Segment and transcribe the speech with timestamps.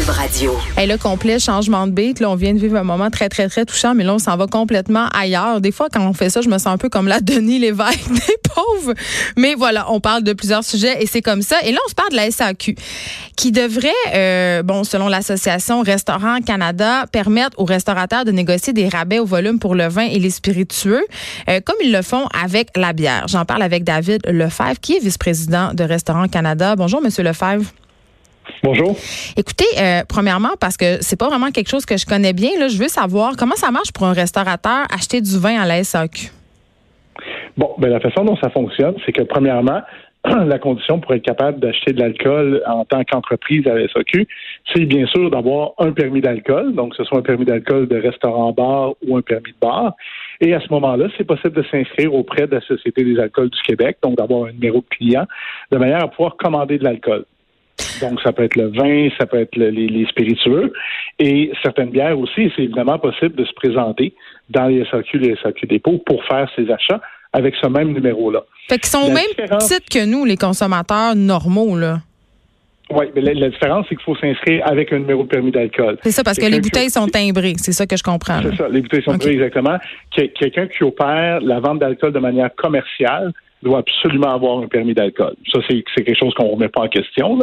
[0.00, 0.56] Cube Radio.
[0.78, 3.48] Et le complet changement de beat, là, on vient de vivre un moment très, très,
[3.48, 5.60] très touchant, mais là, on s'en va complètement ailleurs.
[5.60, 8.08] Des fois, quand on fait ça, je me sens un peu comme la Denis Lévesque
[8.10, 8.94] des pauvres.
[9.36, 11.56] Mais voilà, on parle de plusieurs sujets et c'est comme ça.
[11.64, 12.76] Et là, on se parle de la SAQ,
[13.36, 19.18] qui devrait, euh, bon, selon l'association Restaurant Canada, permettre aux restaurateurs de négocier des rabais
[19.18, 21.04] au volume pour le vin et les spiritueux,
[21.48, 23.26] euh, comme ils le font avec la bière.
[23.28, 26.74] J'en parle avec David Lefebvre, qui est vice-président de Restaurant Canada.
[26.76, 27.64] Bonjour, Monsieur Lefebvre.
[28.62, 28.94] Bonjour.
[29.36, 32.68] Écoutez, euh, premièrement, parce que c'est pas vraiment quelque chose que je connais bien, là,
[32.68, 36.30] je veux savoir comment ça marche pour un restaurateur acheter du vin à la SAQ.
[37.56, 39.80] Bon, ben la façon dont ça fonctionne, c'est que premièrement,
[40.24, 44.28] la condition pour être capable d'acheter de l'alcool en tant qu'entreprise à la SAQ,
[44.74, 48.92] c'est bien sûr d'avoir un permis d'alcool, donc ce soit un permis d'alcool de restaurant-bar
[49.06, 49.94] ou un permis de bar.
[50.42, 53.62] Et à ce moment-là, c'est possible de s'inscrire auprès de la Société des alcools du
[53.62, 55.26] Québec, donc d'avoir un numéro de client,
[55.70, 57.24] de manière à pouvoir commander de l'alcool.
[58.00, 60.72] Donc, ça peut être le vin, ça peut être les, spiritueux.
[61.18, 64.14] Et certaines bières aussi, c'est évidemment possible de se présenter
[64.48, 67.00] dans les SAQ, les SAQ dépôts pour faire ses achats
[67.32, 68.44] avec ce même numéro-là.
[68.68, 71.98] Fait qu'ils sont même petites que nous, les consommateurs normaux, là.
[72.92, 75.96] Oui, mais la, différence, c'est qu'il faut s'inscrire avec un numéro de permis d'alcool.
[76.02, 77.54] C'est ça, parce que les bouteilles sont timbrées.
[77.56, 78.40] C'est ça que je comprends.
[78.42, 79.78] C'est ça, les bouteilles sont timbrées, exactement.
[80.10, 85.34] Quelqu'un qui opère la vente d'alcool de manière commerciale doit absolument avoir un permis d'alcool.
[85.52, 87.38] Ça, c'est quelque chose qu'on ne remet pas en question.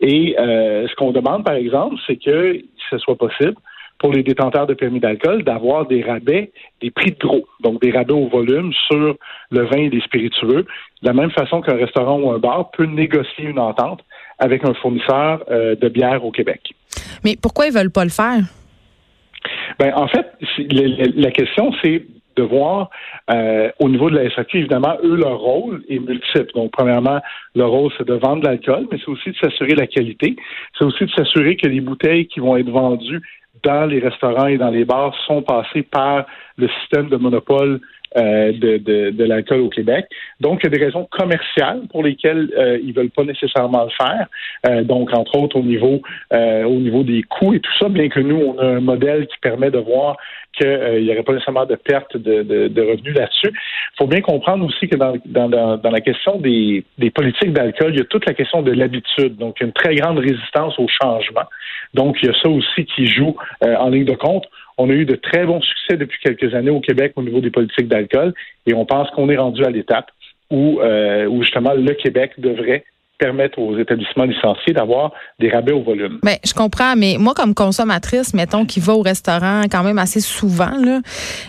[0.00, 3.54] Et euh, ce qu'on demande, par exemple, c'est que ce soit possible
[3.98, 7.90] pour les détenteurs de permis d'alcool d'avoir des rabais, des prix de gros, donc des
[7.90, 9.16] rabais au volume sur
[9.50, 10.64] le vin et les spiritueux,
[11.02, 14.00] de la même façon qu'un restaurant ou un bar peut négocier une entente
[14.38, 16.74] avec un fournisseur euh, de bière au Québec.
[17.24, 18.40] Mais pourquoi ils veulent pas le faire?
[19.78, 20.26] Ben, en fait,
[20.58, 22.04] la question, c'est
[22.38, 22.90] de voir
[23.30, 26.52] euh, au niveau de la SAQ, évidemment, eux, leur rôle est multiple.
[26.54, 27.20] Donc, premièrement,
[27.54, 30.36] leur rôle, c'est de vendre de l'alcool, mais c'est aussi de s'assurer la qualité.
[30.76, 33.22] C'est aussi de s'assurer que les bouteilles qui vont être vendues
[33.64, 37.80] dans les restaurants et dans les bars sont passées par le système de monopole
[38.16, 40.06] euh, de, de, de l'alcool au Québec.
[40.40, 43.90] Donc, il y a des raisons commerciales pour lesquelles euh, ils veulent pas nécessairement le
[43.90, 44.26] faire.
[44.66, 46.00] Euh, donc, entre autres, au niveau
[46.32, 49.26] euh, au niveau des coûts et tout ça, bien que nous, on a un modèle
[49.26, 50.16] qui permet de voir
[50.52, 53.52] qu'il n'y aurait pas nécessairement de perte de, de, de revenus là-dessus.
[53.52, 57.92] Il faut bien comprendre aussi que dans, dans, dans la question des, des politiques d'alcool,
[57.92, 59.36] il y a toute la question de l'habitude.
[59.36, 61.44] Donc, il y a une très grande résistance au changement.
[61.94, 64.46] Donc, il y a ça aussi qui joue en ligne de compte.
[64.78, 67.50] On a eu de très bons succès depuis quelques années au Québec au niveau des
[67.50, 68.32] politiques d'alcool
[68.66, 70.10] et on pense qu'on est rendu à l'étape
[70.50, 72.84] où, euh, où justement le Québec devrait
[73.18, 76.18] permettre aux établissements licenciés d'avoir des rabais au volume.
[76.22, 80.20] Mais je comprends, mais moi comme consommatrice, mettons qui va au restaurant quand même assez
[80.20, 81.00] souvent, là,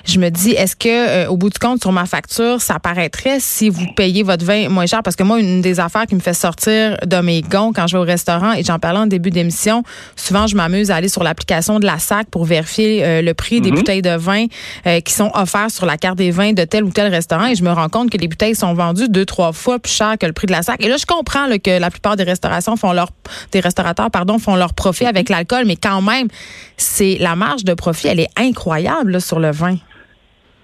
[0.06, 3.40] je me dis est-ce que euh, au bout du compte sur ma facture, ça paraîtrait
[3.40, 5.04] si vous payez votre vin moins cher?
[5.04, 7.98] Parce que moi une des affaires qui me fait sortir de mes gonds quand je
[7.98, 9.84] vais au restaurant et j'en parlais en début d'émission,
[10.16, 13.62] souvent je m'amuse à aller sur l'application de la SAC pour vérifier euh, le prix
[13.62, 13.78] des mhm.
[13.78, 14.46] bouteilles de vin
[14.88, 17.56] euh, qui sont offertes sur la carte des vins de tel ou tel restaurant et
[17.56, 20.26] je me rends compte que les bouteilles sont vendues deux trois fois plus cher que
[20.26, 22.76] le prix de la SAC et là je comprends le que la plupart des restaurations
[22.76, 22.94] font
[23.52, 26.28] des restaurateurs pardon font leur profit avec l'alcool, mais quand même,
[26.78, 29.76] c'est la marge de profit, elle est incroyable sur le vin.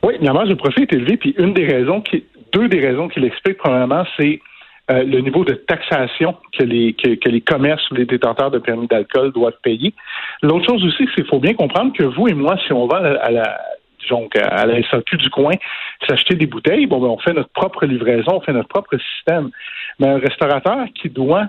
[0.04, 2.24] Oui, la marge de profit est élevée, puis une des raisons qui,
[2.54, 4.40] deux des raisons qui l'expliquent probablement, c'est
[4.92, 8.86] euh, le niveau de taxation que les, que, les commerces ou les détenteurs de permis
[8.86, 9.96] d'alcool doivent payer.
[10.44, 12.98] L'autre chose aussi, c'est qu'il faut bien comprendre que vous et moi, si on va
[12.98, 13.58] à la,
[14.10, 15.54] donc à la SAQ du coin,
[16.08, 19.50] s'acheter des bouteilles, bon, ben, on fait notre propre livraison, on fait notre propre système.
[20.00, 21.48] Mais un restaurateur qui doit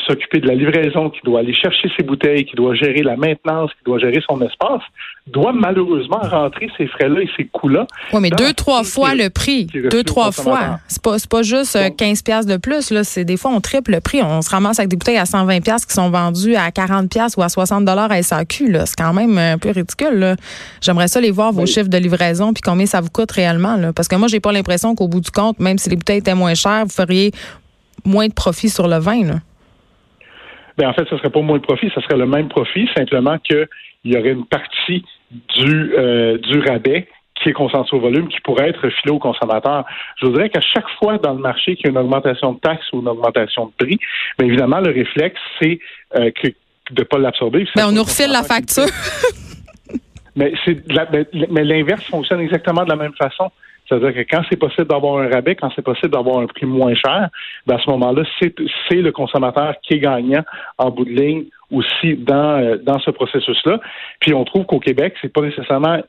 [0.00, 3.70] s'occuper de la livraison, qui doit aller chercher ses bouteilles, qui doit gérer la maintenance,
[3.72, 4.82] qui doit gérer son espace,
[5.26, 7.86] doit malheureusement rentrer ces frais-là et ces coûts-là.
[8.12, 9.66] Oui, mais deux, trois fois le prix.
[9.66, 10.80] Deux, trois fois.
[10.88, 12.90] C'est pas, pas juste 15 euh, pièces de plus.
[12.90, 13.02] Là.
[13.24, 14.22] Des fois, on triple le prix.
[14.22, 17.36] On se ramasse avec des bouteilles à 120 pièces qui sont vendues à 40 pièces
[17.36, 18.76] ou à 60 dollars à SAQ.
[18.86, 20.36] C'est quand même un peu ridicule.
[20.80, 23.76] J'aimerais ça les voir, vos chiffres de livraison, puis combien ça vous coûte réellement.
[23.76, 23.92] Là.
[23.92, 26.34] Parce que moi, j'ai pas l'impression qu'au bout du compte, même si les bouteilles étaient
[26.34, 27.32] moins chères, vous feriez
[28.04, 29.24] moins de profit sur le vin.
[29.24, 29.34] Là.
[30.78, 32.88] Ben, en fait, ce ne serait pas moins de profit, ce serait le même profit,
[32.96, 33.66] simplement qu'il
[34.04, 38.68] y aurait une partie du, euh, du rabais qui est concentré au volume, qui pourrait
[38.68, 39.84] être filé au consommateur.
[40.20, 42.86] Je voudrais qu'à chaque fois dans le marché qu'il y a une augmentation de taxes
[42.92, 43.98] ou une augmentation de prix,
[44.38, 45.78] bien évidemment, le réflexe, c'est
[46.16, 46.30] euh,
[46.90, 47.66] de ne pas l'absorber.
[47.76, 48.86] Mais ben, on nous refile la facture.
[50.36, 50.80] mais c'est
[51.50, 53.50] mais l'inverse fonctionne exactement de la même façon.
[53.88, 56.94] C'est-à-dire que quand c'est possible d'avoir un rabais, quand c'est possible d'avoir un prix moins
[56.94, 57.28] cher,
[57.66, 60.42] ben à ce moment-là, c'est le consommateur qui est gagnant
[60.76, 63.80] en bout de ligne aussi dans, euh, dans ce processus-là.
[64.20, 66.00] Puis on trouve qu'au Québec, c'est pas nécessairement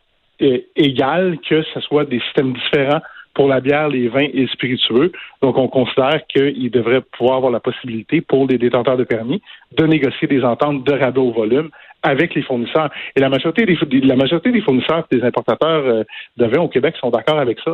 [0.41, 3.01] euh, égal que ce soit des systèmes différents
[3.33, 5.11] pour la bière, les vins et les spiritueux.
[5.41, 9.41] Donc, on considère qu'il devrait pouvoir avoir la possibilité pour les détenteurs de permis
[9.77, 11.69] de négocier des ententes de rabais au volume
[12.03, 12.89] avec les fournisseurs.
[13.15, 16.03] Et la majorité des, la majorité des fournisseurs, des importateurs euh,
[16.37, 17.71] de vin au Québec sont d'accord avec ça.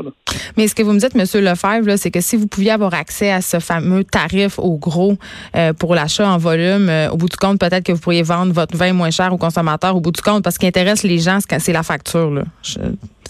[0.57, 1.43] Mais ce que vous me dites, M.
[1.43, 5.13] Lefebvre, c'est que si vous pouviez avoir accès à ce fameux tarif au gros
[5.55, 8.53] euh, pour l'achat en volume, euh, au bout du compte, peut-être que vous pourriez vendre
[8.53, 11.39] votre vin moins cher aux consommateurs au bout du compte, parce qu'il intéresse les gens,
[11.39, 12.31] c'est la facture.
[12.31, 12.43] Là.
[12.63, 12.79] Je,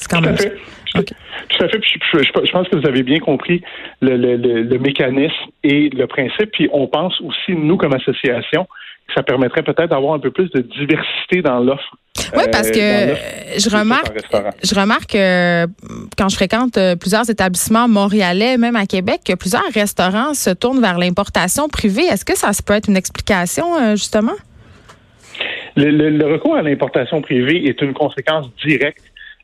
[0.09, 0.35] quand même...
[0.95, 1.81] Tout à fait.
[1.83, 3.61] Je, pense que vous avez bien compris
[4.01, 5.33] le, le, le mécanisme
[5.63, 6.51] et le principe.
[6.51, 8.65] Puis on pense aussi, nous, comme association,
[9.13, 11.95] ça permettrait peut-être d'avoir un peu plus de diversité dans l'offre.
[12.35, 14.11] Oui, parce que je remarque,
[14.63, 15.65] je remarque que
[16.17, 20.81] quand je fréquente euh, plusieurs établissements montréalais, même à Québec, que plusieurs restaurants se tournent
[20.81, 22.03] vers l'importation privée.
[22.03, 24.33] Est-ce que ça peut être une explication, euh, justement?
[25.75, 29.03] Le, recours à l'importation privée est une conséquence directe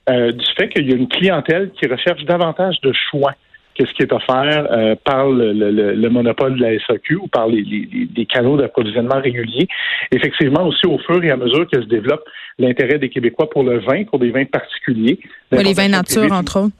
[0.09, 3.33] euh, du fait qu'il y a une clientèle qui recherche davantage de choix
[3.79, 8.57] ce qui est offert euh, par le, monopole de la SAQ ou par les, canaux
[8.57, 9.67] d'approvisionnement réguliers.
[10.11, 12.23] Effectivement, aussi au fur et à mesure que se développe
[12.59, 15.19] l'intérêt des Québécois pour le vin, pour des vins particuliers.
[15.51, 16.75] les vins nature, entre autres.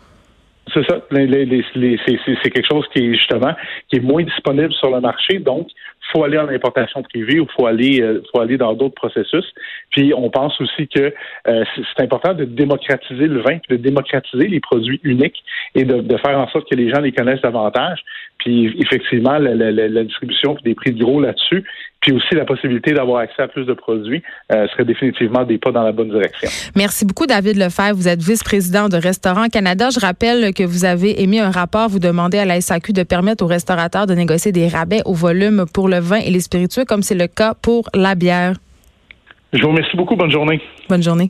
[0.73, 1.01] C'est ça.
[1.09, 3.53] c'est quelque chose qui est justement
[3.89, 5.39] qui est moins disponible sur le marché.
[5.39, 5.67] Donc,
[6.11, 9.45] faut aller en importation privée ou faut aller euh, faut aller dans d'autres processus.
[9.91, 11.13] Puis on pense aussi que
[11.47, 15.43] euh, c'est important de démocratiser le vin, de démocratiser les produits uniques
[15.75, 18.03] et de, de, faire en sorte que les gens les connaissent davantage.
[18.39, 21.63] Puis effectivement, la, la, la distribution des prix de gros là-dessus,
[22.01, 25.71] puis aussi la possibilité d'avoir accès à plus de produits euh, serait définitivement des pas
[25.71, 26.49] dans la bonne direction.
[26.75, 27.95] Merci beaucoup, David Lefebvre.
[27.95, 29.89] Vous êtes vice-président de Restaurants Canada.
[29.89, 33.43] Je rappelle que vous avez émis un rapport, vous demandez à la SAQ de permettre
[33.43, 37.03] aux restaurateurs de négocier des rabais au volume pour le vin et les spiritueux, comme
[37.03, 38.55] c'est le cas pour la bière.
[39.53, 40.15] Je vous remercie beaucoup.
[40.15, 40.61] Bonne journée.
[40.89, 41.29] Bonne journée.